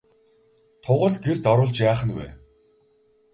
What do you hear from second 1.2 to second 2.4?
гэрт оруулж яах нь вэ?